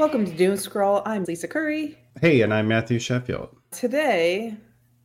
[0.00, 1.02] Welcome to Doomscroll.
[1.04, 1.98] I'm Lisa Curry.
[2.22, 3.54] Hey, and I'm Matthew Sheffield.
[3.70, 4.56] Today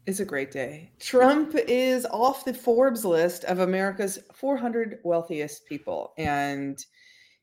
[0.06, 0.90] is a great day.
[1.02, 6.80] Trump is off the Forbes list of America's 400 wealthiest people, and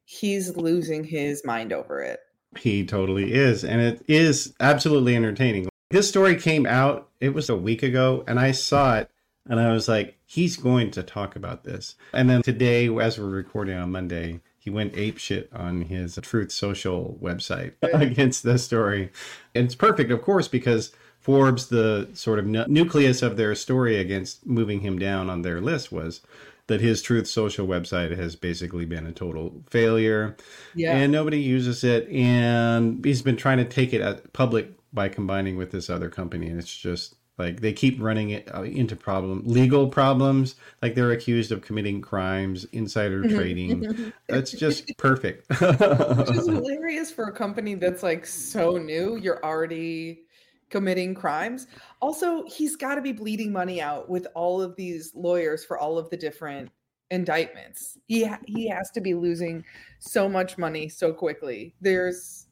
[0.07, 2.21] he's losing his mind over it.
[2.59, 3.67] He totally is.
[3.67, 5.69] And it is absolutely entertaining.
[5.91, 9.11] This story came out, it was a week ago, and I saw it
[9.49, 11.97] and I was like, he's going to talk about this.
[12.13, 16.53] And then today, as we're recording on Monday, he went ape shit on his Truth
[16.53, 19.11] Social website against the story.
[19.57, 24.47] And it's perfect, of course, because Forbes, the sort of nucleus of their story against
[24.47, 26.21] moving him down on their list was
[26.69, 30.37] that his Truth Social website has basically been a total failure.
[30.77, 30.97] Yeah.
[30.97, 32.09] And nobody uses it.
[32.09, 36.47] And he's been trying to take it public by combining with this other company.
[36.47, 40.55] And it's just like they keep running it uh, into problem, legal problems.
[40.81, 43.37] Like they're accused of committing crimes, insider mm-hmm.
[43.37, 44.13] trading.
[44.29, 45.49] that's just perfect.
[45.61, 49.17] Which is hilarious for a company that's like so new.
[49.17, 50.23] You're already
[50.71, 51.67] committing crimes.
[52.01, 55.99] Also, he's got to be bleeding money out with all of these lawyers for all
[55.99, 56.71] of the different
[57.11, 57.99] indictments.
[58.07, 59.65] He ha- he has to be losing
[59.99, 61.75] so much money so quickly.
[61.81, 62.47] There's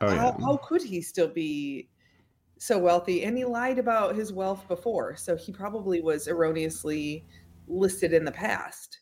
[0.00, 0.16] oh, yeah.
[0.16, 1.88] how, how could he still be
[2.64, 7.24] so wealthy and he lied about his wealth before so he probably was erroneously
[7.68, 9.00] listed in the past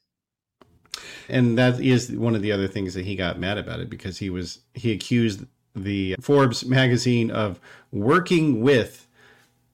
[1.29, 4.19] and that is one of the other things that he got mad about it because
[4.19, 9.07] he was he accused the Forbes magazine of working with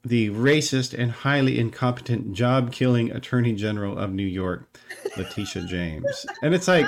[0.04, 4.78] the racist and highly incompetent job killing attorney general of New York,
[5.16, 6.26] Letitia James.
[6.42, 6.86] And it's like,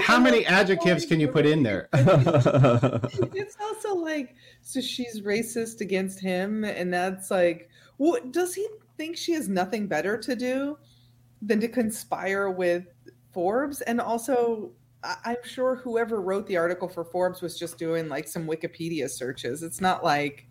[0.06, 1.88] how many adjectives can you put in there?
[1.92, 9.16] it's also like so she's racist against him and that's like what does he think
[9.16, 10.78] she has nothing better to do
[11.42, 12.84] than to conspire with
[13.32, 14.70] forbes and also
[15.24, 19.62] i'm sure whoever wrote the article for forbes was just doing like some wikipedia searches
[19.62, 20.46] it's not like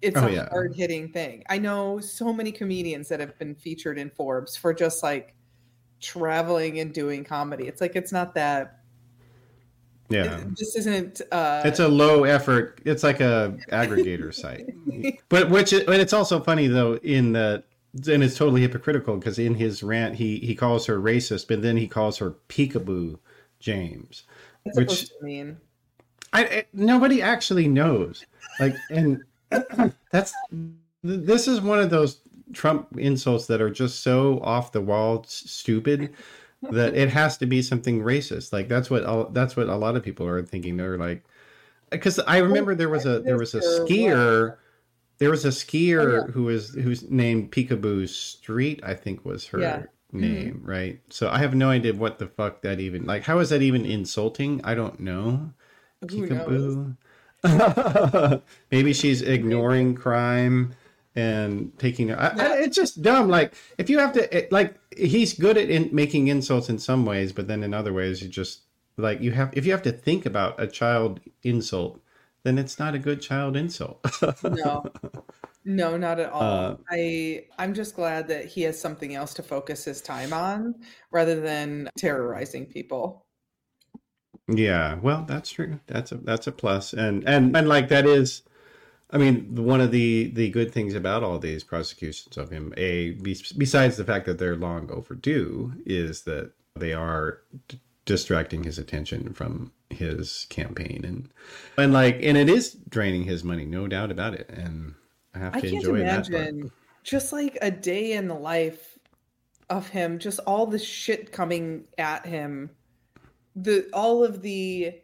[0.00, 0.48] it's oh, a yeah.
[0.50, 4.74] hard hitting thing i know so many comedians that have been featured in forbes for
[4.74, 5.34] just like
[6.02, 7.66] traveling and doing comedy.
[7.66, 8.80] It's like it's not that
[10.08, 10.42] yeah.
[10.58, 14.74] this isn't uh it's a low effort it's like a aggregator site.
[15.28, 17.64] But which and it's also funny though in the
[18.06, 21.76] and it's totally hypocritical because in his rant he he calls her racist but then
[21.76, 23.18] he calls her peekaboo
[23.60, 24.24] james
[24.64, 25.58] What's which mean.
[26.32, 28.24] I, I nobody actually knows.
[28.60, 29.22] Like and
[30.10, 30.34] that's
[31.02, 32.20] this is one of those
[32.52, 36.14] trump insults that are just so off the wall stupid
[36.70, 38.52] that it has to be something racist.
[38.52, 40.76] Like that's what all, that's what a lot of people are thinking.
[40.76, 41.24] They're like,
[41.90, 44.56] because I remember there was a there was a skier.
[45.18, 46.32] There was a skier oh, yeah.
[46.32, 49.82] who was who's named Picabo Street, I think was her yeah.
[50.12, 50.68] name, mm-hmm.
[50.68, 51.00] right?
[51.10, 53.22] So I have no idea what the fuck that even like.
[53.22, 54.60] How is that even insulting?
[54.64, 55.52] I don't know.
[56.04, 56.96] Peekaboo.
[58.70, 60.74] Maybe she's ignoring crime
[61.14, 65.34] and taking I, I, it's just dumb like if you have to it, like he's
[65.34, 68.62] good at in, making insults in some ways but then in other ways you just
[68.96, 72.00] like you have if you have to think about a child insult
[72.44, 74.04] then it's not a good child insult.
[74.42, 74.84] No.
[75.64, 76.42] No not at all.
[76.42, 80.74] Uh, i i'm just glad that he has something else to focus his time on
[81.12, 83.24] rather than terrorizing people.
[84.48, 85.78] Yeah well that's true.
[85.86, 86.92] That's a that's a plus.
[86.92, 88.42] And and and like that is
[89.12, 93.10] I mean, one of the the good things about all these prosecutions of him, a
[93.56, 99.34] besides the fact that they're long overdue, is that they are d- distracting his attention
[99.34, 101.28] from his campaign and
[101.76, 104.48] and like and it is draining his money, no doubt about it.
[104.48, 104.94] And
[105.34, 106.70] I have to I enjoy imagine that.
[107.04, 108.98] Just like a day in the life
[109.68, 112.70] of him, just all the shit coming at him,
[113.54, 114.94] the all of the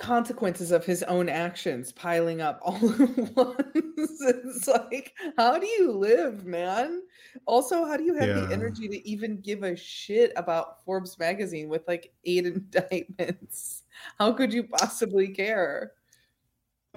[0.00, 4.20] consequences of his own actions piling up all at once.
[4.20, 7.02] it's like, how do you live, man?
[7.46, 8.40] Also, how do you have yeah.
[8.40, 13.82] the energy to even give a shit about Forbes magazine with like eight indictments?
[14.18, 15.92] How could you possibly care?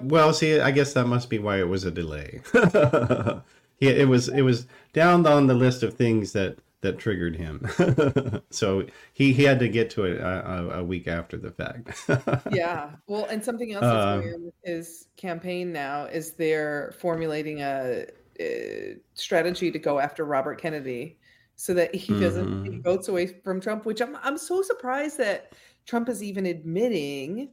[0.02, 2.42] Well, see, I guess that must be why it was a delay.
[2.54, 3.42] yeah,
[3.80, 7.66] it was it was down on the list of things that that triggered him.
[8.52, 12.06] so he, he had to get to it a, a week after the fact.
[12.54, 12.92] yeah.
[13.08, 17.62] Well, and something else that's um, going on with his campaign now is they're formulating
[17.62, 18.06] a,
[18.40, 21.18] a, strategy to go after Robert Kennedy
[21.56, 22.72] so that he doesn't mm-hmm.
[22.74, 25.54] take votes away from Trump, which I'm, I'm so surprised that
[25.86, 27.50] Trump is even admitting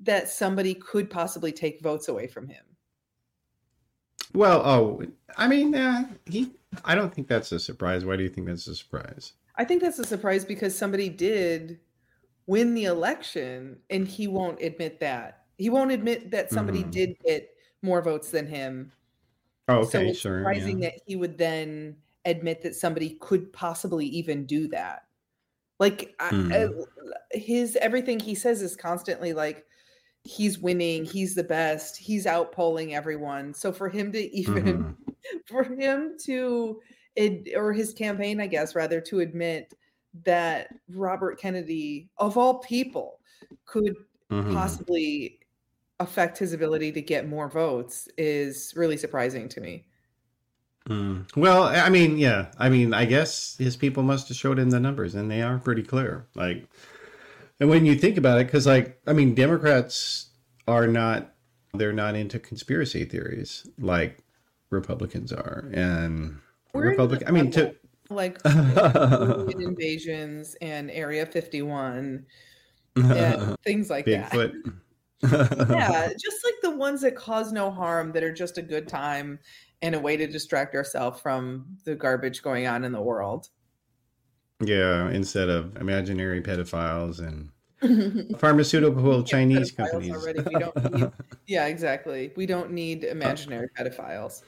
[0.00, 2.64] that somebody could possibly take votes away from him.
[4.34, 5.02] Well, oh,
[5.36, 6.50] I mean, uh, he
[6.84, 8.04] I don't think that's a surprise.
[8.04, 9.32] Why do you think that's a surprise?
[9.56, 11.80] I think that's a surprise because somebody did
[12.46, 15.44] win the election and he won't admit that.
[15.58, 16.90] He won't admit that somebody Mhm.
[16.90, 17.50] did get
[17.82, 18.92] more votes than him.
[19.68, 20.40] Oh, so okay, it's sure.
[20.40, 20.90] surprising yeah.
[20.90, 25.04] that he would then admit that somebody could possibly even do that.
[25.78, 26.52] Like I, Hmm.
[26.52, 29.66] I- his everything he says is constantly like
[30.24, 33.54] he's winning, he's the best, he's outpolling everyone.
[33.54, 34.96] So for him to even Mhm.
[35.46, 36.80] for him to
[37.54, 39.74] or his campaign, I guess rather to admit
[40.24, 43.20] that Robert Kennedy of all people
[43.66, 43.94] could
[44.30, 44.52] Mhm.
[44.52, 45.40] possibly
[46.00, 49.86] affect his ability to get more votes is really surprising to me.
[50.88, 51.24] Mm.
[51.36, 52.50] Well, I mean, yeah.
[52.58, 55.58] I mean, I guess his people must have showed him the numbers, and they are
[55.58, 56.26] pretty clear.
[56.34, 56.68] Like,
[57.60, 60.30] and when you think about it, because, like, I mean, Democrats
[60.66, 61.34] are not,
[61.72, 64.18] they're not into conspiracy theories like
[64.70, 65.70] Republicans are.
[65.72, 66.38] And
[66.72, 67.74] We're Republican, I mean, to,
[68.10, 72.26] like invasions and Area 51
[72.96, 74.32] and things like that.
[75.22, 79.38] Yeah, just like the ones that cause no harm that are just a good time
[79.80, 83.48] and a way to distract ourselves from the garbage going on in the world.
[84.60, 87.50] Yeah, instead of imaginary pedophiles and
[88.38, 90.12] pharmaceutical Chinese companies.
[90.12, 90.40] already.
[90.40, 91.10] We don't need-
[91.46, 92.32] yeah, exactly.
[92.36, 94.42] We don't need imaginary pedophiles.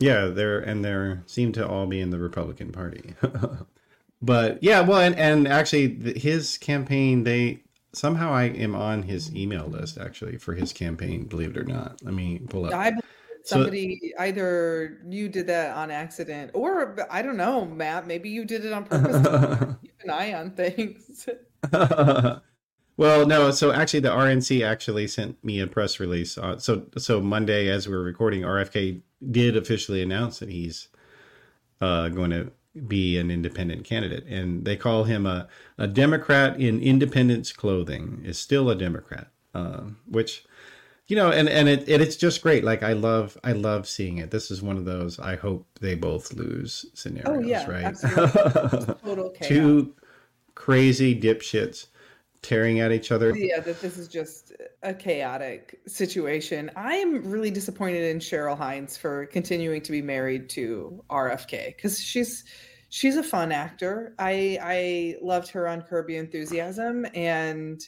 [0.00, 3.14] Yeah, they're and they're seem to all be in the Republican Party.
[4.22, 7.60] but yeah, well, and and actually, th- his campaign they
[7.92, 11.24] somehow I am on his email list actually for his campaign.
[11.24, 12.74] Believe it or not, let me pull up.
[12.74, 13.02] I believe
[13.48, 18.06] So- somebody either you did that on accident or I don't know, Matt.
[18.06, 19.76] Maybe you did it on purpose.
[19.82, 21.26] keep an eye on things.
[21.72, 23.50] well, no.
[23.50, 26.36] So actually, the RNC actually sent me a press release.
[26.36, 29.00] Uh, so so Monday, as we we're recording, RFK
[29.30, 30.88] did officially announce that he's
[31.80, 32.52] uh, going to
[32.86, 35.48] be an independent candidate, and they call him a
[35.78, 38.20] a Democrat in independence clothing.
[38.26, 40.44] Is still a Democrat, uh, which
[41.08, 42.64] you know, and and it, it it's just great.
[42.64, 44.30] Like I love I love seeing it.
[44.30, 47.26] This is one of those I hope they both lose scenarios.
[47.26, 47.96] Oh, yeah, right?
[49.02, 49.48] Total chaos.
[49.48, 49.94] Two
[50.54, 51.86] crazy dipshits
[52.42, 53.34] tearing at each other.
[53.36, 54.52] yeah, that this is just
[54.82, 56.70] a chaotic situation.
[56.76, 61.98] I am really disappointed in Cheryl Hines for continuing to be married to RFK because
[61.98, 62.44] she's
[62.90, 64.14] she's a fun actor.
[64.18, 67.80] I I loved her on Curb Your Enthusiasm, and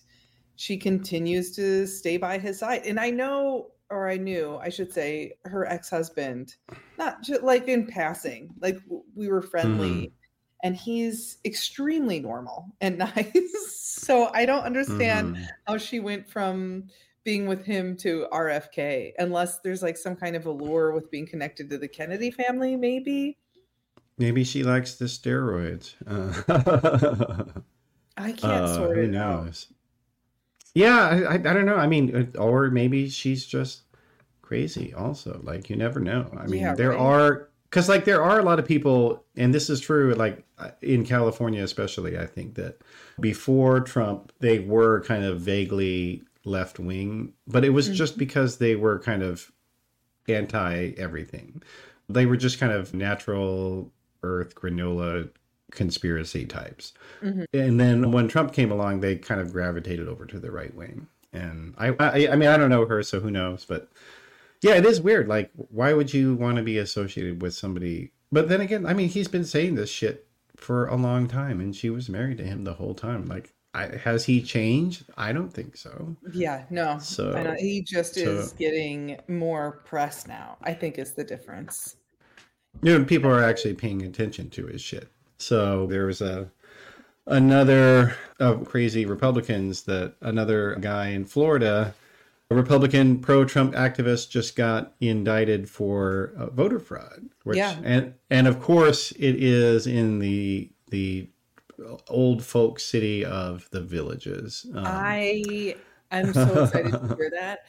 [0.61, 2.83] she continues to stay by his side.
[2.85, 6.55] And I know, or I knew, I should say, her ex husband,
[6.99, 8.79] not just like in passing, like
[9.15, 10.12] we were friendly.
[10.62, 13.87] And he's extremely normal and nice.
[13.87, 15.49] So I don't understand Mhm.
[15.67, 16.89] how she went from
[17.25, 21.71] being with him to RFK, unless there's like some kind of allure with being connected
[21.71, 23.39] to the Kennedy family, maybe.
[24.19, 25.95] Maybe she likes the steroids.
[26.07, 27.62] Uh,
[28.19, 29.67] I can't uh, sort who it out.
[30.75, 31.76] Yeah, I, I, don't know.
[31.76, 33.82] I mean, or maybe she's just
[34.43, 34.94] crazy.
[34.94, 36.31] Also, like you never know.
[36.37, 36.99] I mean, Yeah, there right.
[36.99, 40.14] are because like there are a lot of people, and this is true.
[40.14, 42.81] Like uh, in California, especially, I think that
[43.19, 48.76] before Trump, they were kind of vaguely left wing, but it was just because they
[48.76, 49.50] were kind of
[50.28, 51.62] anti everything.
[52.08, 53.93] They were just kind of natural
[54.23, 55.31] earth granola
[55.70, 56.93] conspiracy types.
[57.22, 57.44] Mhm.
[57.52, 61.06] And then when Trump came along, they kind of gravitated over to the right wing.
[61.33, 63.64] And I, I, I mean, I don't know her, so who knows?
[63.64, 63.88] But
[64.62, 65.28] yeah, it is weird.
[65.28, 68.12] Like, why would you want to be associated with somebody?
[68.33, 71.75] But then again, I mean, he's been saying this shit for a long time, and
[71.75, 73.26] she was married to him the whole time.
[73.26, 75.04] Like, I, has he changed?
[75.16, 76.16] I don't think so.
[76.33, 76.99] Yeah, no.
[76.99, 81.97] So- he just so- is getting more press now, I think is the difference.
[82.83, 85.09] you know, people are actually paying attention to his shit.
[85.40, 86.50] So there was a
[87.26, 91.94] another of crazy Republicans that another guy in Florida,
[92.50, 97.28] a Republican pro-Trump activist, just got indicted for uh, voter fraud.
[97.44, 97.76] Which, Yeah.
[97.82, 101.28] and and of course it is in the the
[102.09, 104.66] old folk city of the villages.
[104.75, 105.75] Um, I
[106.11, 107.61] am so excited to hear that.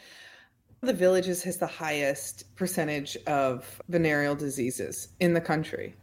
[0.81, 5.95] The villages has the highest percentage of venereal diseases in the country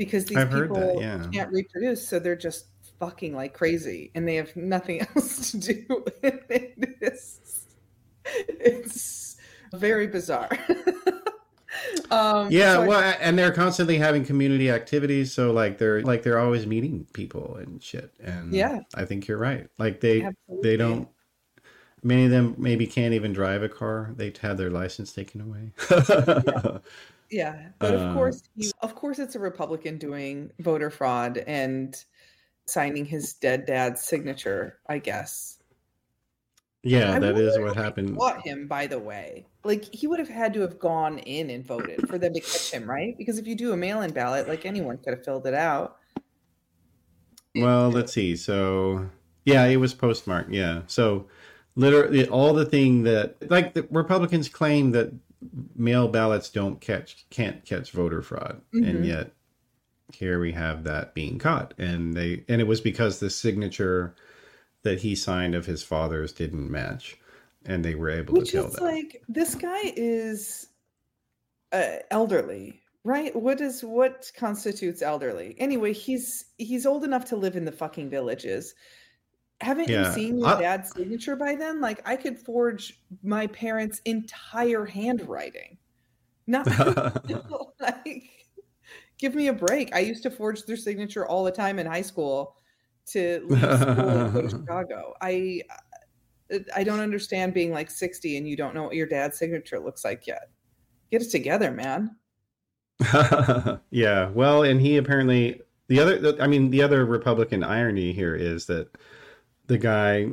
[0.00, 1.26] because these I've people that, yeah.
[1.30, 6.04] can't reproduce, so they're just fucking like crazy, and they have nothing else to do.
[6.22, 7.66] it is,
[8.24, 9.36] it's
[9.74, 10.48] very bizarre.
[12.10, 16.22] um, yeah, so I- well, and they're constantly having community activities, so like they're like
[16.22, 18.10] they're always meeting people and shit.
[18.22, 18.80] And Yeah.
[18.94, 19.68] I think you're right.
[19.78, 20.70] Like they Absolutely.
[20.70, 21.08] they don't.
[22.02, 24.14] Many of them maybe can't even drive a car.
[24.16, 25.72] they've had their license taken away.
[25.90, 26.78] Yeah,
[27.78, 32.04] but Uh, of course, he, of course, it's a Republican doing voter fraud, and
[32.66, 35.58] signing his dead dad's signature, I guess.
[36.82, 38.16] Yeah, I that is what happened.
[38.16, 39.46] Caught him, by the way.
[39.64, 42.70] Like he would have had to have gone in and voted for them to catch
[42.70, 43.14] him, right?
[43.18, 45.98] Because if you do a mail-in ballot, like anyone could have filled it out.
[47.54, 48.36] Well, let's see.
[48.36, 49.10] So,
[49.44, 50.52] yeah, it was postmarked.
[50.52, 50.82] Yeah.
[50.86, 51.26] So,
[51.74, 55.12] literally, all the thing that, like, the Republicans claim that
[55.74, 58.60] mail ballots don't catch, can't catch voter fraud.
[58.72, 59.06] And Mhm.
[59.06, 59.32] yet,
[60.12, 61.74] here we have that being caught.
[61.78, 64.14] And they, and it was because the signature
[64.82, 67.16] that he signed of his father's didn't match.
[67.64, 68.82] And they were able Which to tell is that.
[68.82, 70.68] like this guy is
[71.72, 73.34] uh, elderly, right?
[73.36, 75.54] What is what constitutes elderly?
[75.58, 78.74] Anyway, he's he's old enough to live in the fucking villages.
[79.60, 81.80] Haven't Yeah, you seen your I- dad's signature by then?
[81.80, 85.76] Like I could forge my parents' entire handwriting.
[86.46, 86.66] Not
[87.80, 88.22] like
[89.18, 89.94] give me a break.
[89.94, 92.56] I used to forge their signature all the time in high school
[93.08, 95.14] to leave school and go to Chicago.
[95.20, 99.06] I uh, uh, I don't understand being like 60 and you don't know what your
[99.06, 100.50] dad's signature looks like yet.
[101.10, 102.16] Get it together, man.
[103.90, 104.28] yeah.
[104.30, 108.66] Well, and he apparently the other the- I mean the other Republican irony here is
[108.66, 108.88] that
[109.70, 110.28] the guy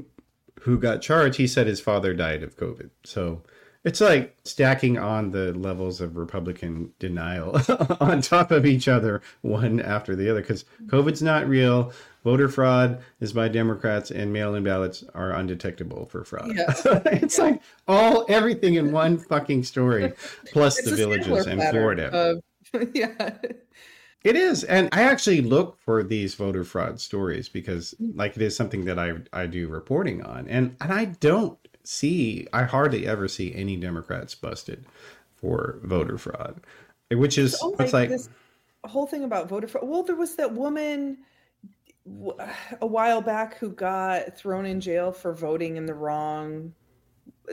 [0.61, 2.89] who got charged, he said his father died of COVID.
[3.03, 3.43] So
[3.83, 7.55] it's like stacking on the levels of Republican denial
[8.01, 11.93] on top of each other, one after the other, because COVID's not real.
[12.23, 16.51] Voter fraud is by Democrats, and mail-in ballots are undetectable for fraud.
[16.55, 16.73] Yeah.
[17.05, 20.13] it's like all everything in one fucking story,
[20.51, 22.07] plus It's the villages in Florida.
[22.73, 23.37] of- yeah.
[24.23, 28.55] It is, and I actually look for these voter fraud stories because, like, it is
[28.55, 33.27] something that I I do reporting on, and and I don't see, I hardly ever
[33.27, 34.85] see any Democrats busted
[35.35, 36.61] for voter fraud,
[37.11, 38.29] which is Oh, it's like this
[38.85, 39.87] whole thing about voter fraud.
[39.87, 41.19] Well, there was that woman
[42.81, 46.73] a while back who got thrown in jail for voting in the wrong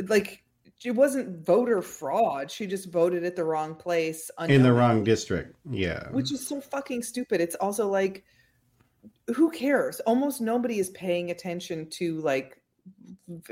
[0.08, 0.43] like
[0.84, 2.50] it wasn't voter fraud.
[2.50, 5.56] She just voted at the wrong place in the wrong district.
[5.70, 7.40] Yeah, which is so fucking stupid.
[7.40, 8.24] It's also like,
[9.34, 10.00] who cares?
[10.00, 12.60] Almost nobody is paying attention to like,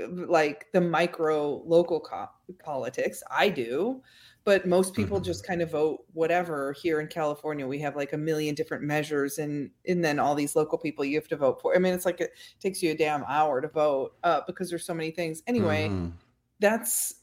[0.06, 2.28] like the micro local co-
[2.62, 3.22] politics.
[3.30, 4.02] I do,
[4.44, 5.24] but most people Mhm.
[5.24, 6.74] just kind of vote whatever.
[6.74, 10.54] Here in California, we have like a million different measures, and and then all these
[10.54, 11.74] local people you have to vote for.
[11.74, 14.84] I mean, it's like it takes you a damn hour to vote uh, because there's
[14.84, 15.42] so many things.
[15.46, 16.12] Anyway, Mhm.
[16.60, 17.14] that's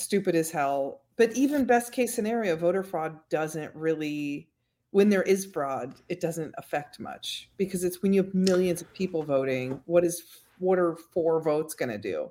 [0.00, 1.02] stupid as hell.
[1.16, 4.48] But even best case scenario, voter fraud doesn't really,
[4.90, 8.92] when there is fraud, it doesn't affect much because it's when you have millions of
[8.92, 9.80] people voting.
[9.86, 10.22] What is
[10.58, 12.30] what are four votes going to do?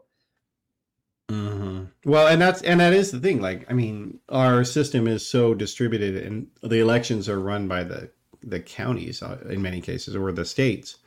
[1.30, 3.42] hmm Well, and that's and that is the thing.
[3.42, 8.12] Like, I mean, our system is so distributed, and the elections are run by the
[8.44, 10.98] the counties uh, in many cases, or the states,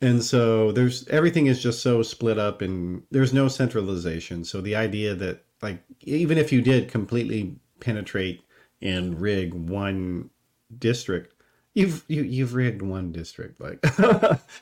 [0.00, 4.44] and so there's everything is just so split up, and there's no centralization.
[4.44, 8.42] So the idea that like even if you did completely penetrate
[8.82, 10.30] and rig one
[10.78, 11.34] district.
[11.74, 13.60] You've you, you've rigged one district.
[13.60, 13.78] Like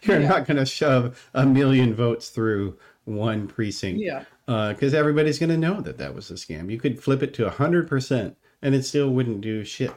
[0.03, 0.29] you're Yeah.
[0.29, 5.51] not going to shove a million votes through one precinct Yeah, uh, because everybody's going
[5.51, 6.71] to know that that was a scam.
[6.71, 9.93] You could flip it to hundred percent, and it still wouldn't do shit,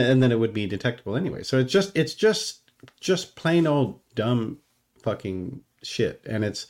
[0.00, 1.42] and then it would be detectable anyway.
[1.42, 2.70] So it's just it's just
[3.00, 4.58] just plain old dumb
[5.02, 6.66] fucking shit, and it's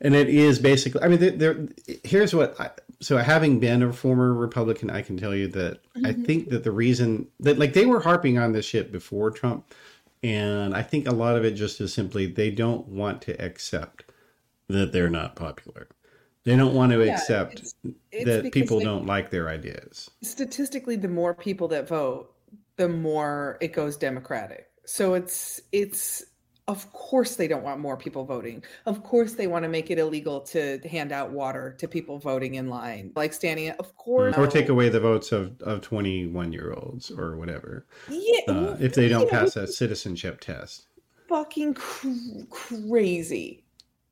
[0.00, 1.02] and it is basically.
[1.02, 1.30] I mean, there.
[1.32, 1.68] there
[2.04, 2.60] here's what.
[2.60, 6.26] I, so having been a former Republican, I can tell you that I Mhm.
[6.26, 9.72] think that the reason that like they were harping on this shit before Trump,
[10.22, 14.04] and I think a lot of it just is simply they don't want to accept
[14.68, 15.88] that they're not popular.
[16.44, 17.74] They don't want to Yeah, accept it's-
[18.12, 20.10] it's that people they- don't like their ideas.
[20.22, 22.30] statistically the more people that vote
[22.76, 26.24] the more it goes democratic so it's it's
[26.66, 28.64] of course they don't want more people voting.
[28.86, 32.54] Of course they want to make it illegal to hand out water to people voting
[32.54, 33.12] in line.
[33.14, 37.36] Like standing of course Or take away the votes of, of 21 year olds or
[37.36, 40.86] whatever yeah uh, if they don't you know, pass a citizenship test.
[41.28, 42.08] fucking cr-
[42.50, 43.64] crazy.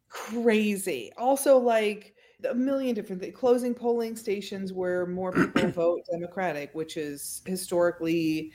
[0.09, 1.11] Crazy.
[1.17, 2.15] Also like
[2.49, 8.53] a million different things closing polling stations where more people vote democratic which is historically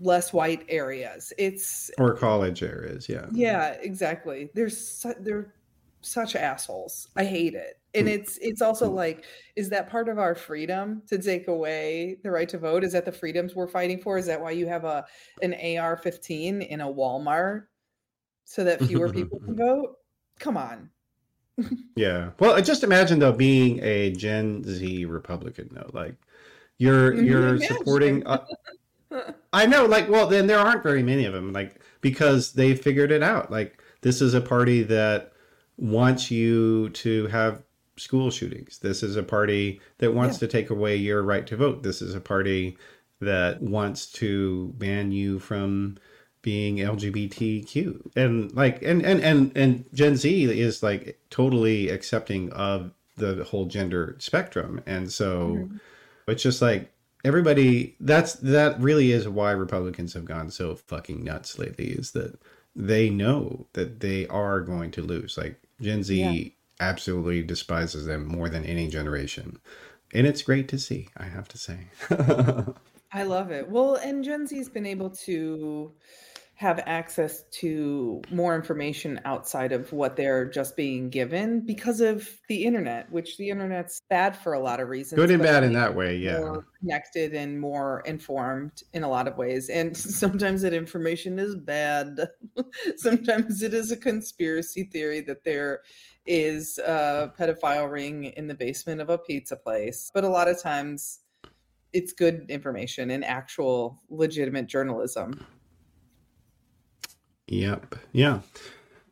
[0.00, 3.26] less white areas it's Or college areas, yeah.
[3.32, 5.54] yeah exactly there's su- they're
[6.00, 8.12] such assholes i hate it and Mm.
[8.12, 8.94] it's it's also Mm.
[8.94, 9.24] like
[9.56, 13.04] is that part of our freedom to take away the right to vote is that
[13.04, 15.06] the freedoms we're fighting for is that why you have a
[15.42, 17.66] an ar-15 in a walmart
[18.44, 19.96] so that fewer people can vote
[20.38, 20.90] come on
[21.96, 22.30] Yeah.
[22.40, 25.88] Well, just imagine though being a Gen Z Republican though.
[25.92, 26.16] Like
[26.78, 28.44] you're Mhm, you're supporting uh,
[29.52, 33.12] I know like well then there aren't very many of them like because they figured
[33.12, 33.50] it out.
[33.50, 35.32] Like this is a party that
[35.76, 37.62] wants you to have
[37.96, 38.78] school shootings.
[38.78, 40.40] This is a party that wants yeah.
[40.40, 41.82] to take away your right to vote.
[41.82, 42.76] This is a party
[43.20, 45.96] that wants to ban you from
[46.42, 48.16] being LGBTQ.
[48.16, 53.66] And like and and and and Gen Z is like totally accepting of the whole
[53.66, 54.82] gender spectrum.
[54.86, 55.76] And so mm-hmm.
[56.28, 56.92] it's just like
[57.24, 62.38] everybody that's that really is why Republicans have gone so fucking nuts lately is that
[62.76, 65.38] they know that they are going to lose.
[65.38, 66.50] Like Gen Z yeah.
[66.80, 69.58] absolutely despises them more than any generation.
[70.12, 71.78] And it's great to see, I have to say.
[73.12, 73.68] I love it.
[73.68, 75.92] Well, and Gen Z's been able to
[76.56, 82.64] have access to more information outside of what they're just being given because of the
[82.64, 85.18] internet, which the internet's bad for a lot of reasons.
[85.18, 86.58] Good and bad in that way, yeah.
[86.78, 89.68] connected and more informed in a lot of ways.
[89.68, 92.20] And sometimes that information is bad.
[92.96, 95.80] sometimes it is a conspiracy theory that there
[96.24, 100.08] is a pedophile ring in the basement of a pizza place.
[100.14, 101.18] But a lot of times
[101.92, 105.44] it's good information and actual legitimate journalism.
[107.48, 107.96] Yep.
[108.12, 108.40] Yeah.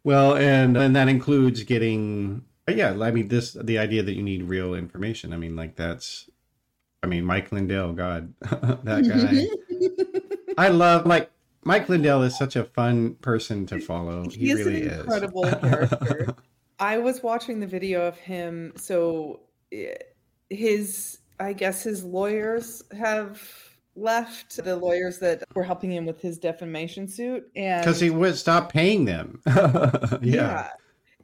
[0.05, 4.45] Well, and and that includes getting yeah, I mean this the idea that you need
[4.45, 5.33] real information.
[5.33, 6.29] I mean like that's
[7.03, 10.55] I mean Mike Lindell, god, that guy.
[10.59, 11.31] I love like
[11.65, 14.29] Mike Lindell is such a fun person to follow.
[14.29, 14.93] He, he really is.
[14.93, 16.35] An incredible character.
[16.79, 19.41] I was watching the video of him so
[19.73, 19.95] eh,
[20.51, 23.41] his I guess his lawyers have
[23.95, 28.37] left the lawyers that were helping him with his defamation suit and because he would
[28.37, 29.41] stop paying them.
[29.53, 30.19] Yeah.
[30.23, 30.69] yeah.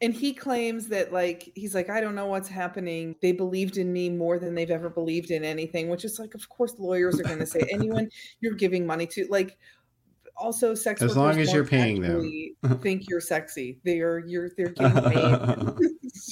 [0.03, 3.15] and he claims that like he's like i don't know what's happening.
[3.23, 6.49] They believed in me more than they've ever believed in anything which is like of
[6.49, 8.11] course lawyers are going to say anyone
[8.41, 9.57] you're giving money to like
[10.39, 12.81] also sex as long as you're paying them.
[12.81, 13.79] think you're sexy.
[13.85, 15.79] They're you're they're getting paid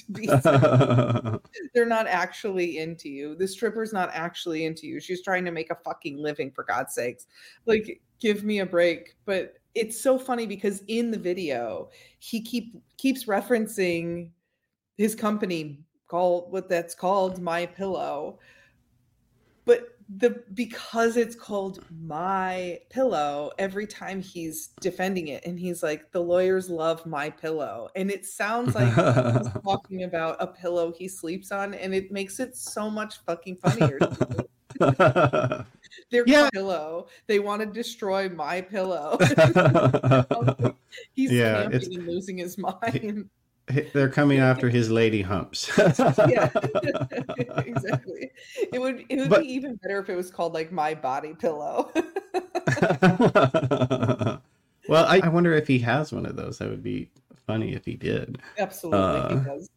[1.74, 3.34] they're not actually into you.
[3.34, 5.00] The stripper's not actually into you.
[5.00, 7.26] She's trying to make a fucking living for god's sakes.
[7.66, 9.16] Like give me a break.
[9.24, 14.30] But it's so funny because in the video he keep keeps referencing
[14.96, 18.38] his company called what that's called my pillow.
[19.64, 26.12] But the because it's called my pillow every time he's defending it and he's like
[26.12, 27.88] the lawyers love my pillow.
[27.96, 32.38] And it sounds like he's talking about a pillow he sleeps on and it makes
[32.38, 33.98] it so much fucking funnier
[36.10, 36.48] their yeah.
[36.52, 39.18] pillow they want to destroy my pillow.
[41.12, 43.28] He's yeah, camping and losing his mind
[43.92, 45.70] they're coming after his lady humps.
[46.28, 46.50] yeah,
[47.64, 48.30] exactly.
[48.72, 51.34] It would it would but, be even better if it was called like my body
[51.34, 51.90] pillow.
[54.88, 56.58] well, I, I, wonder if he has one of those.
[56.58, 57.10] That would be
[57.46, 58.38] funny if he did.
[58.58, 59.70] Absolutely, uh, he does.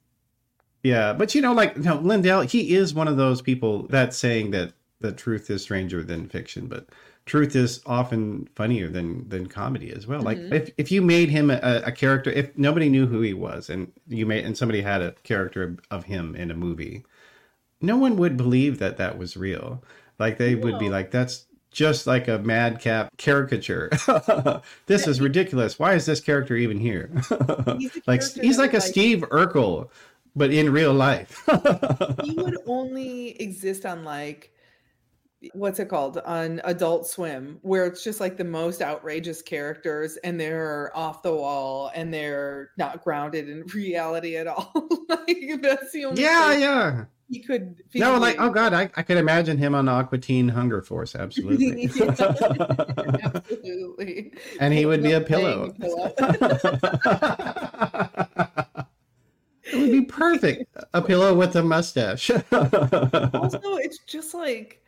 [0.83, 4.51] Yeah, but you know, like know, Lindell, he is one of those people that's saying
[4.51, 6.87] that the truth is stranger than fiction, but
[7.29, 10.23] truth is often funnier than than comedy as well.
[10.23, 10.51] Mm-hmm.
[10.51, 13.69] Like if, if you made him a, a, character, if nobody knew who he was,
[13.69, 17.05] and you made and somebody had a character of him in a movie,
[17.81, 19.83] no one would believe that that was real.
[20.17, 20.61] Like they no.
[20.65, 23.91] would be like, "That's just like a madcap caricature.
[24.87, 25.77] this is ridiculous.
[25.77, 27.11] Why is this character even here?"
[27.77, 28.87] he's like he's like a like...
[28.87, 29.89] Steve Urkel,
[30.35, 31.45] but in real life.
[32.23, 34.51] he would only exist on like
[35.53, 36.17] what's it called?
[36.19, 41.33] On adult swim where it's just like the most outrageous characters and they're off the
[41.33, 44.73] wall and they're not grounded in reality at all.
[45.09, 47.05] Like that's the only yeah yeah.
[47.29, 50.83] he could no like oh god I, I could imagine him on Aqua Teen Hunger
[50.83, 51.85] Force absolutely.
[53.49, 54.33] Absolutely.
[54.59, 56.13] And he would be a pillow, pillow.
[59.63, 60.65] it would be perfect.
[60.93, 62.29] A pillow with a mustache.
[62.51, 64.79] Also it's just like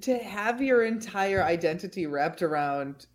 [0.00, 3.06] to have your entire identity wrapped around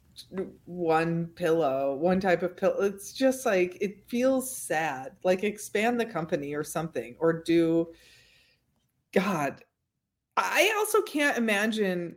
[0.65, 5.13] one pillow, one type of pillow, it's just like it feels sad.
[5.23, 7.87] Like expand the company or something, or do
[9.11, 9.63] God.
[10.37, 12.15] I also can't imagine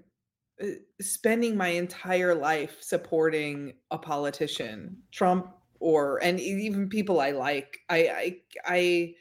[0.62, 0.66] uh,
[1.00, 5.48] spending my entire life supporting a politician, Trump
[5.80, 7.78] or and even people I like.
[7.88, 8.36] I I
[8.66, 9.14] I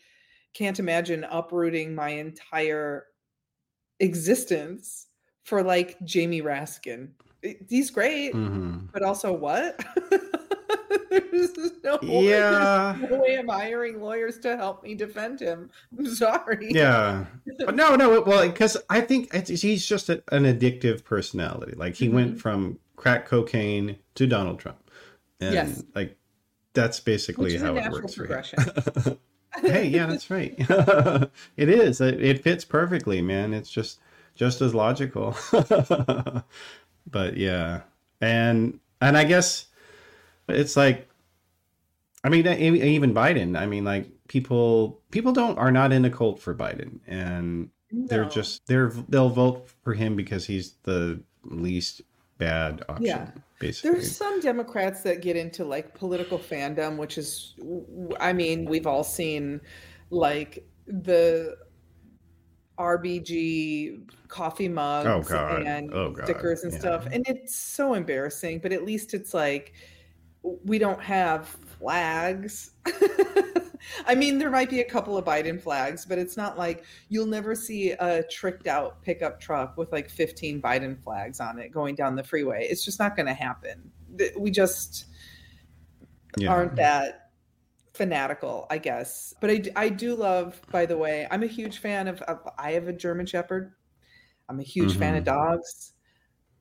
[0.54, 3.06] can't imagine uprooting my entire
[4.00, 5.08] existence
[5.44, 7.10] for like Jamie Raskin.
[7.68, 8.88] He's great, mm-hmm.
[8.94, 9.84] but also what?
[11.84, 12.98] no yeah.
[13.10, 15.70] no way I'm hiring lawyers to help me defend him.
[15.98, 16.70] I'm sorry.
[16.72, 17.26] Yeah.
[17.66, 18.22] but no, no.
[18.22, 21.76] Well, because I think he's just a, an addictive personality.
[21.76, 22.16] Like he mm-hmm.
[22.16, 24.78] went from crack cocaine to Donald Trump.
[25.40, 25.84] And Yes.
[25.94, 26.18] like
[26.74, 29.18] that's basically Which is a how it works for him.
[29.62, 30.56] hey, yeah, that's right.
[31.58, 32.02] it is.
[32.02, 33.54] It, it fits perfectly, man.
[33.54, 34.00] It's just
[34.36, 35.36] just as logical.
[37.08, 37.82] but yeah,
[38.22, 39.68] and and I guess
[40.48, 41.08] it's like,
[42.24, 43.58] I mean, even Biden.
[43.58, 48.26] I mean, like people people don't are not in a cult for Biden, and they're
[48.26, 52.02] just they're they'll vote for him because he's the least
[52.38, 53.06] bad option.
[53.06, 53.32] Yeah.
[53.60, 53.92] basically.
[53.92, 57.56] There's some Democrats that get into like political fandom, which is,
[58.20, 59.62] I mean, we've all seen
[60.10, 61.58] like the
[62.84, 66.80] RBG coffee oh, mugs Oh, and Oh, stickers and Yeah.
[66.80, 67.08] stuff.
[67.12, 69.74] And it's so embarrassing, but at least it's like
[70.44, 72.72] we don't have flags.
[74.08, 77.26] I mean, there might be a couple of Biden flags, but it's not like you'll
[77.28, 81.96] never see a tricked out pickup truck with like 15 Biden flags on it going
[81.96, 82.68] down the freeway.
[82.70, 83.92] It's just not going to happen.
[84.38, 85.06] We just
[86.38, 86.52] Yeah.
[86.52, 87.23] aren't that
[87.94, 89.34] fanatical, I guess.
[89.40, 92.72] But I, I do love, by the way, I'm a huge fan of, of I
[92.74, 93.74] have a German Shepherd.
[94.50, 95.26] I'm a huge fan of Mhm.
[95.26, 95.94] dogs.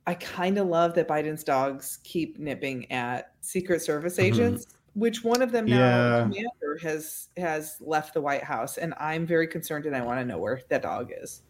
[0.07, 4.23] I kind of love that Biden's dogs keep nipping at Secret Service Mhm.
[4.25, 6.23] agents, which one of them now, Yeah.
[6.23, 10.25] Commander, has has left the White House, and I'm very concerned, and I want to
[10.25, 11.43] know where that dog is.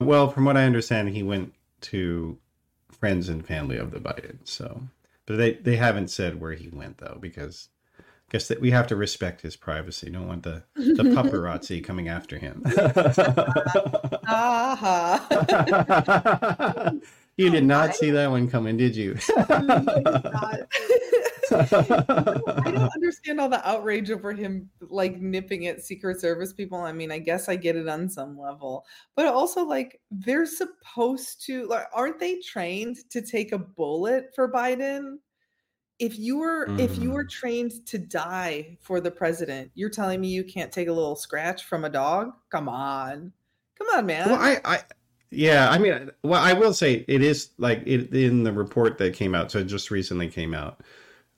[0.00, 2.38] Well, from what I understand, he went to
[2.90, 4.38] friends and family of the Biden.
[4.44, 4.82] So,
[5.26, 7.68] but they they haven't said where he went though, because
[8.30, 10.10] guess that we have to respect his privacy.
[10.10, 12.62] Don't want the the paparazzi coming after him.
[14.26, 15.26] Aha.
[17.36, 19.16] you did not see that one coming, did you?
[21.50, 26.78] I don't understand all the outrage over him like nipping at Secret Service people.
[26.78, 28.84] I mean, I guess I get it on some level,
[29.16, 34.52] but also like they're supposed to like aren't they trained to take a bullet for
[34.52, 35.16] Biden?
[35.98, 37.30] If you were if you were Mm.
[37.30, 41.64] trained to die for the president, you're telling me you can't take a little scratch
[41.64, 42.32] from a dog?
[42.50, 43.32] Come on.
[43.76, 44.30] Come on, man.
[44.30, 44.80] Well, I, I,
[45.30, 49.14] yeah, I mean, well, I will say it is like it in the report that
[49.14, 49.50] came out.
[49.50, 50.80] So it just recently came out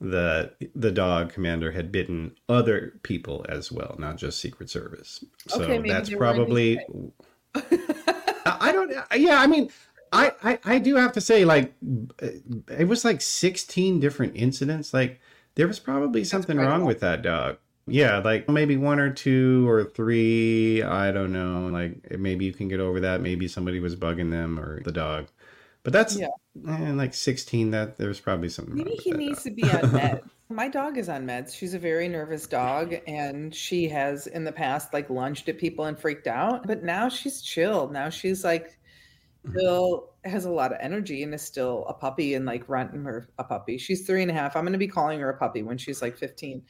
[0.00, 5.22] that the dog commander had bitten other people as well, not just Secret Service.
[5.48, 6.78] So Okay, that's they were in probably.
[8.46, 8.90] I don't.
[9.16, 9.70] Yeah, I mean,
[10.12, 11.72] I, I I do have to say, like,
[12.68, 14.92] it was like sixteen different incidents.
[14.92, 15.20] Like,
[15.54, 16.86] there was probably something wrong lot.
[16.86, 17.58] with that dog.
[17.86, 20.82] Yeah, like maybe one or two or three.
[20.82, 21.68] I don't know.
[21.72, 23.20] Like maybe you can get over that.
[23.20, 25.28] Maybe somebody was bugging them or the dog.
[25.82, 26.28] But that's Yeah.
[26.68, 27.70] eh, like sixteen.
[27.70, 28.74] That there's probably something.
[28.74, 29.44] Maybe wrong with he that needs dog.
[29.44, 30.20] to be on meds.
[30.48, 31.54] My dog is on meds.
[31.54, 35.84] She's a very nervous dog, and she has in the past like lunged at people
[35.86, 36.66] and freaked out.
[36.66, 37.92] But now she's chilled.
[37.92, 38.76] Now she's like.
[39.48, 43.28] Still has a lot of energy and is still a puppy and like running her
[43.38, 43.78] a puppy.
[43.78, 44.56] She's three and a half.
[44.56, 46.62] I'm gonna be calling her a puppy when she's like 15.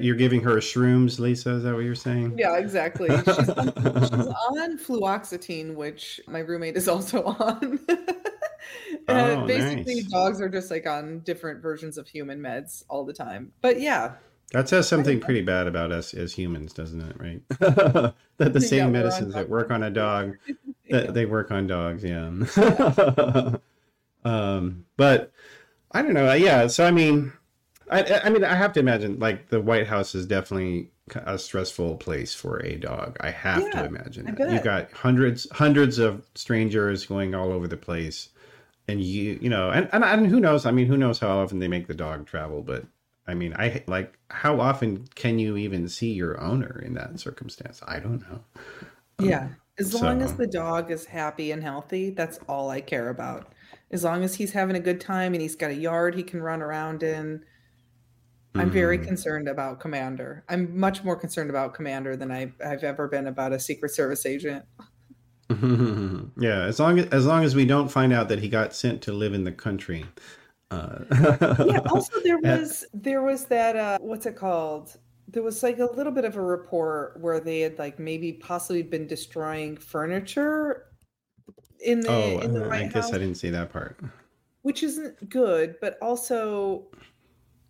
[0.00, 1.50] You're giving her shrooms, Lisa.
[1.50, 2.36] Is that what you're saying?
[2.38, 3.08] Yeah, exactly.
[3.10, 4.10] She's on, she's
[4.58, 7.78] on fluoxetine, which my roommate is also on.
[9.06, 10.04] Uh, Oh, basically, nice.
[10.06, 13.52] dogs are just like on different versions of human meds all the time.
[13.60, 14.12] But yeah,
[14.52, 17.16] That says something pretty bad about us as humans, doesn't it?
[17.18, 17.42] Right?
[17.58, 18.14] that
[18.52, 20.36] the same we're medicines that work on a dog,
[20.86, 21.00] yeah.
[21.00, 22.04] that they work on dogs.
[22.04, 22.26] Yeah.
[24.24, 25.32] um, but
[25.92, 26.32] I don't know.
[26.34, 26.66] Yeah.
[26.68, 27.32] So I mean,
[27.90, 31.96] I I mean, I have to imagine like the White House is definitely a stressful
[31.96, 33.16] place for a dog.
[33.20, 34.34] I have Yeah, to imagine.
[34.36, 34.50] That.
[34.50, 38.28] you've got hundreds hundreds of strangers going all over the place.
[38.86, 40.66] And you, you know, and, and and who knows?
[40.66, 42.62] I mean, who knows how often they make the dog travel?
[42.62, 42.84] But
[43.26, 47.80] I mean, I like how often can you even see your owner in that circumstance?
[47.86, 48.44] I don't know.
[49.18, 49.48] Yeah.
[49.78, 53.52] As long as the dog is happy and healthy, that's all I care about.
[53.90, 56.42] As long as he's having a good time and he's got a yard he can
[56.42, 57.44] run around in.
[58.56, 59.04] I'm very Mhm.
[59.08, 60.44] concerned about Commander.
[60.48, 64.24] I'm much more concerned about Commander than I, I've ever been about a Secret Service
[64.24, 64.64] agent.
[66.38, 69.02] yeah, as long as as long as we don't find out that he got sent
[69.02, 70.04] to live in the country.
[70.70, 71.04] Uh,
[71.66, 74.96] yeah also there was there was that uh what's it called
[75.28, 78.82] there was like a little bit of a report where they had like maybe possibly
[78.82, 80.86] been destroying furniture
[81.80, 84.00] in the oh, in the uh, I guess House, I didn't see that part.
[84.62, 86.86] which isn't good but also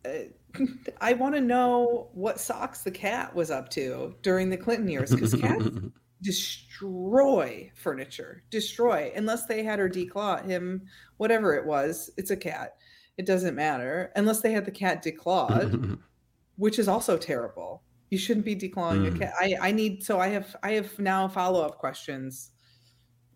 [0.06, 0.10] uh,
[1.00, 5.10] I want to know what socks the cat was up to during the Clinton years
[5.10, 5.66] because cats
[6.22, 10.82] destroy furniture, destroy unless they had her declaw him,
[11.18, 12.10] whatever it was.
[12.16, 12.76] It's a cat.
[13.16, 15.98] It doesn't matter unless they had the cat declawed,
[16.56, 17.82] which is also terrible.
[18.10, 19.18] You shouldn't be declawing a Mm.
[19.18, 19.32] cat.
[19.40, 22.50] I, I need so I have I have now follow up questions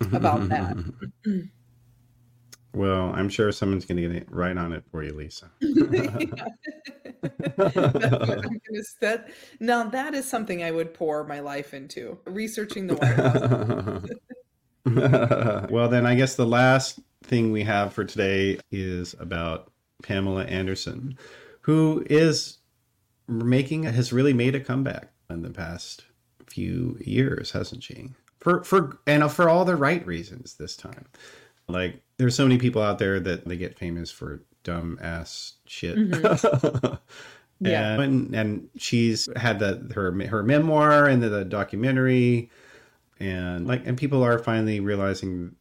[0.12, 0.76] about that.
[2.74, 5.50] Well, I'm sure someone's going to get right on it for you, Lisa.
[9.00, 13.14] that, now that is something I would pour my life into researching the White
[14.94, 15.70] House.
[15.70, 19.70] well, then I guess the last thing we have for today is about
[20.02, 21.16] Pamela Anderson,
[21.62, 22.58] who is
[23.28, 26.04] making has really made a comeback in the past
[26.46, 28.10] few years, hasn't she?
[28.40, 31.06] For for and for all the right reasons this time.
[31.68, 35.96] Like there's so many people out there that they get famous for dumb ass shit.
[35.96, 36.94] Mm-hmm.
[37.60, 42.50] yeah, and, and she's had the her her memoir and the, the documentary,
[43.20, 45.56] and like and people are finally realizing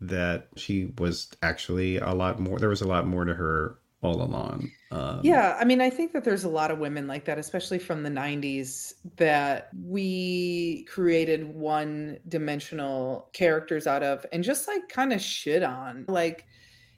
[0.00, 2.58] that she was actually a lot more.
[2.58, 4.70] There was a lot more to her all along.
[4.92, 7.78] Um, yeah, I mean, I think that there's a lot of women like that, especially
[7.78, 15.12] from the 90s, that we created one dimensional characters out of and just like kind
[15.12, 16.04] of shit on.
[16.08, 16.46] Like,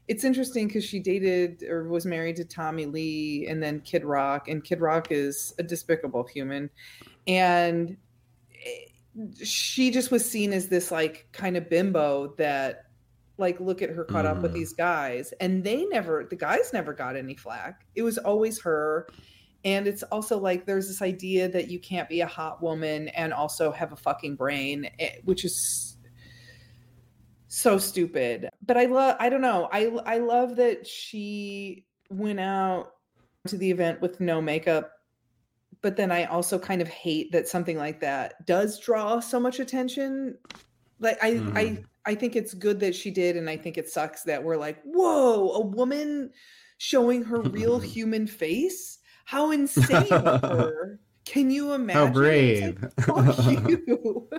[0.08, 4.48] it's interesting because she dated or was married to Tommy Lee and then Kid Rock,
[4.48, 6.68] and Kid Rock is a despicable human.
[7.26, 7.96] And
[8.52, 12.89] eh, she just was seen as this like kind of bimbo that
[13.40, 14.30] like look at her caught mm.
[14.30, 14.54] up with mm.
[14.54, 19.08] these guys and they never the guys never got any flack it was always her
[19.64, 23.32] and it's also like there's this idea that you can't be a hot woman and
[23.32, 25.96] also have a fucking brain eh, which is
[27.48, 32.92] so stupid but i love i don't know i i love that she went out
[33.46, 34.92] to the event with no makeup
[35.82, 39.58] but then i also kind of hate that something like that does draw so much
[39.58, 40.36] attention
[41.00, 41.56] like i mm.
[41.56, 41.82] i.
[42.06, 44.80] I think it's good that she did, and I think it sucks that we're like,
[44.84, 46.30] whoa, a woman
[46.78, 48.98] showing her real human face.
[49.24, 50.98] How insane her!
[51.24, 52.06] Can you imagine?
[52.06, 52.82] How brave!
[52.82, 54.28] Like, Fuck you.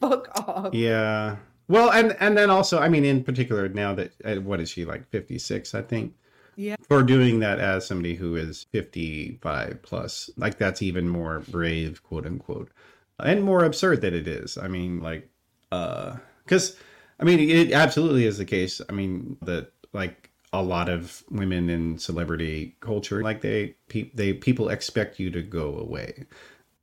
[0.00, 0.74] Fuck off.
[0.74, 1.36] Yeah.
[1.68, 4.84] Well, and and then also, I mean, in particular, now that uh, what is she
[4.84, 5.74] like fifty six?
[5.74, 6.14] I think.
[6.58, 6.76] Yeah.
[6.88, 12.02] For doing that as somebody who is fifty five plus, like that's even more brave,
[12.02, 12.70] quote unquote,
[13.18, 14.56] and more absurd that it is.
[14.56, 15.28] I mean, like
[15.70, 16.82] because uh,
[17.20, 18.80] I mean, it absolutely is the case.
[18.88, 24.32] I mean, that like a lot of women in celebrity culture, like they pe- they
[24.32, 26.26] people expect you to go away,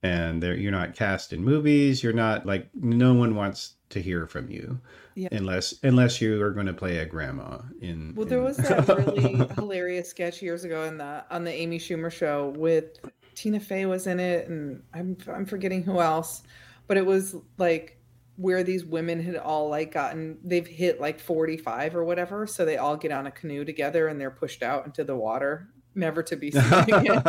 [0.02, 2.04] and they're you're not cast in movies.
[2.04, 4.80] You're not like no one wants to hear from you.
[5.16, 5.30] Yeah.
[5.32, 8.14] Unless unless you are going to play a grandma in.
[8.16, 12.12] Well, there was that really hilarious sketch years ago in the on the Amy Schumer
[12.12, 12.98] show with
[13.36, 16.42] Tina Fey was in it, and I'm I'm forgetting who else,
[16.88, 18.00] but it was like
[18.36, 22.78] where these women had all like gotten they've hit like 45 or whatever so they
[22.78, 26.36] all get on a canoe together and they're pushed out into the water never to
[26.36, 27.22] be seen again.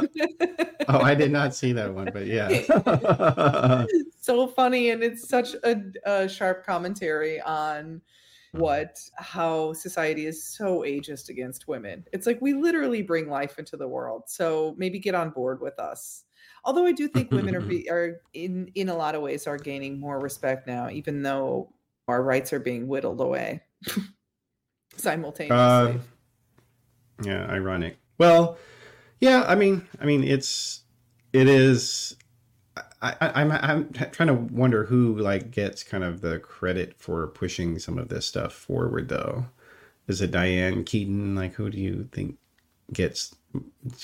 [0.88, 3.84] Oh i did not see that one but yeah.
[4.20, 8.00] So funny and it's such a, a, sharp commentary on
[8.52, 12.06] what how society is so ageist against women.
[12.10, 15.78] It's like we literally bring life into the world so maybe get on board with
[15.78, 16.24] us
[16.64, 19.58] Although I do think women are be, are in in a lot of ways are
[19.58, 21.72] gaining more respect now, even though
[22.08, 23.62] our rights are being whittled away
[24.96, 25.56] simultaneously.
[25.56, 25.98] Uh,
[27.22, 27.98] yeah, ironic.
[28.18, 28.58] Well,
[29.20, 30.82] yeah, I mean, I mean, it's
[31.32, 32.16] it is.
[33.00, 37.26] I, I, I'm I'm trying to wonder who like gets kind of the credit for
[37.28, 39.46] pushing some of this stuff forward, though.
[40.06, 41.34] Is it Diane Keaton?
[41.34, 42.36] Like, who do you think
[42.92, 43.34] gets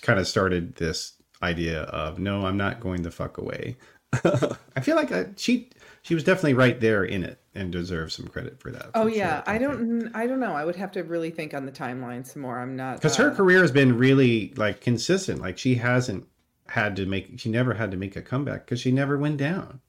[0.02, 3.76] kind of started this idea of no, I'm not going the fuck away.
[4.24, 5.70] I feel like I, she
[6.02, 8.90] she was definitely right there in it and deserves some credit for that.
[8.94, 10.54] Oh yeah, sure, I, I don't I don't know.
[10.54, 12.58] I would have to really think on the timeline some more.
[12.58, 13.24] I'm not because uh...
[13.24, 15.40] her career has been really like consistent.
[15.40, 16.26] Like she hasn't
[16.66, 19.80] had to make she never had to make a comeback because she never went down.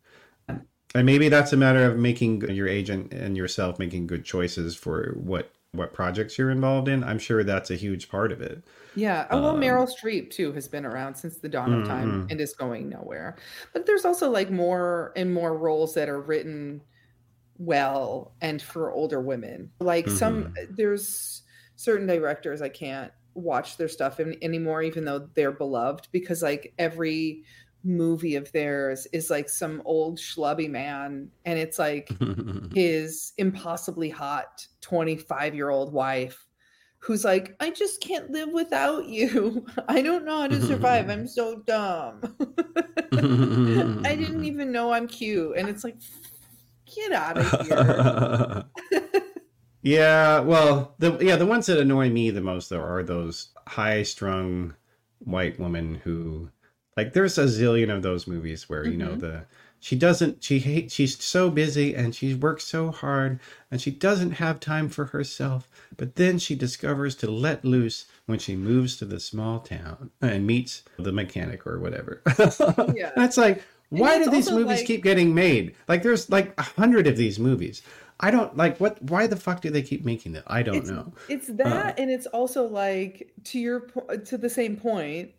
[0.94, 5.14] And maybe that's a matter of making your agent and yourself making good choices for
[5.16, 7.04] what what projects you're involved in.
[7.04, 8.62] I'm sure that's a huge part of it.
[8.96, 9.28] Yeah.
[9.32, 12.30] Oh, well, um, Meryl Streep too has been around since the dawn of time mm-hmm.
[12.30, 13.38] and is going nowhere.
[13.74, 16.82] But there's also like more and more roles that are written
[17.58, 19.72] well and for older women.
[19.80, 20.16] Like mm-hmm.
[20.16, 21.44] some, there's
[21.78, 26.74] certain directors I can't watch their stuff in, anymore, even though they're beloved, because like
[26.78, 27.46] every
[27.84, 32.10] movie of theirs is like some old schlubby man and it's like
[32.74, 36.46] his impossibly hot 25 year old wife
[37.00, 39.66] who's like i just can't live without you.
[39.88, 41.10] I don't know how to survive.
[41.10, 42.22] I'm so dumb.
[43.14, 45.98] I didn't even know i'm cute and it's like
[46.96, 48.66] get out of here.
[49.84, 54.04] Yeah well the yeah the ones that annoy me the most though are those high
[54.04, 54.76] strung
[55.20, 56.50] white women who
[57.02, 59.20] like there's a zillion of those movies where you know mm-hmm.
[59.20, 59.46] the
[59.80, 63.40] she doesn't she hates she's so busy and she works so hard
[63.72, 68.38] and she doesn't have time for herself but then she discovers to let loose when
[68.38, 72.22] she moves to the small town and meets the mechanic or whatever
[72.96, 73.12] Yeah.
[73.16, 77.08] that's like why do these movies like- keep getting made like there's like a hundred
[77.08, 77.82] of these movies
[78.20, 80.90] i don't like what why the fuck do they keep making it i don't it's,
[80.92, 83.80] know It's that, and it's also like to your
[84.26, 85.32] to the same point.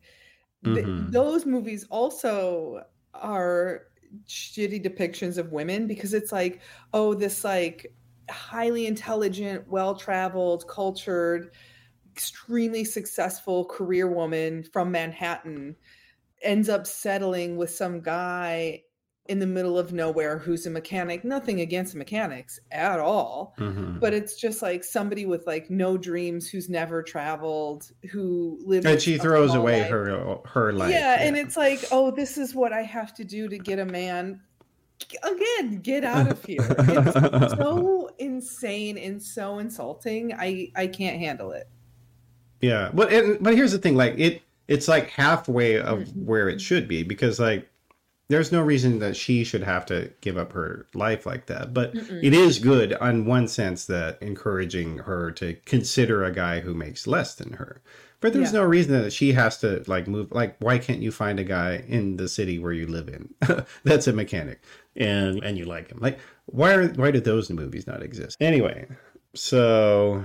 [0.64, 1.06] Th- Mhm.
[1.08, 3.86] those movies also are
[4.26, 6.60] shitty depictions of women because it's like,
[6.92, 7.94] oh, this like
[8.30, 11.54] highly intelligent, well traveled, cultured,
[12.12, 15.76] extremely successful career woman from Manhattan
[16.42, 18.82] ends up settling with some guy
[19.26, 21.24] in the middle of nowhere who's a mechanic.
[21.24, 24.00] Nothing against mechanics at all Mhm.
[24.00, 29.00] but it's just like somebody with like no dreams who's never traveled who lives and
[29.00, 29.90] she throws away life.
[29.90, 33.48] her her life yeah, and it's like oh this is what i have to do
[33.48, 34.40] to get a man
[35.22, 41.52] again get out of here it's so insane and so insulting i i can't handle
[41.52, 41.68] it
[42.60, 46.26] Yeah, but and, but here's the thing: like it, it's like halfway of Mm-hmm.
[46.26, 47.68] where it should be because like
[48.32, 51.72] there's no reason that she should have to give up her life like that.
[51.74, 52.24] But Mm-mm.
[52.24, 57.06] it is good on one sense that encouraging her to consider a guy who makes
[57.06, 57.82] less than her.
[58.20, 58.60] But there's Yeah.
[58.60, 60.32] no reason that she has to like move.
[60.32, 63.34] Like, why can't you find a guy in the city where you live in
[63.84, 64.62] that's a mechanic
[64.96, 65.98] and and you like him?
[66.00, 68.36] Like, why are why do those movies not exist?
[68.40, 68.86] Anyway,
[69.34, 70.24] so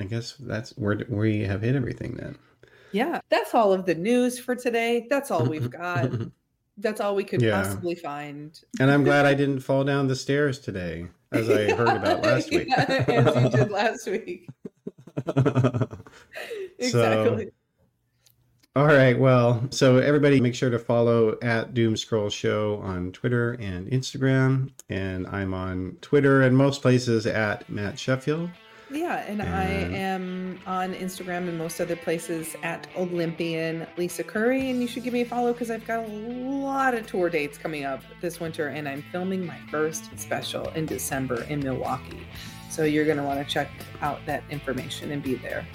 [0.00, 2.36] I guess that's where we have hit everything then.
[2.92, 6.10] yeah that's all of the news for today that's all we've got
[6.78, 7.62] that's all we could Yeah.
[7.62, 11.88] possibly find And I'm glad I didn't fall down the stairs today, as I heard
[11.88, 12.68] about last week.
[12.68, 14.48] Yeah, as you did last week
[16.78, 17.50] exactly
[18.76, 19.18] All right.
[19.18, 24.70] Well, so everybody make sure to follow at Doomscroll Show on Twitter and Instagram.
[24.88, 28.50] And I'm on Twitter and most places at Matt Sheffield.
[28.90, 34.80] Yeah, and I am on Instagram and most other places at Olympian Lisa Curry, and
[34.80, 37.84] you should give me a follow because I've got a lot of tour dates coming
[37.84, 42.26] up this winter, and I'm filming my first special in December in Milwaukee.
[42.70, 43.70] So you're going to want to check
[44.00, 45.66] out that information and be there.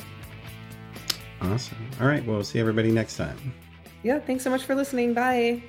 [1.41, 1.77] Awesome.
[2.01, 2.25] All right.
[2.25, 3.53] Well, see everybody next time.
[4.01, 5.13] Yeah, thanks so much for listening.
[5.13, 5.61] Bye.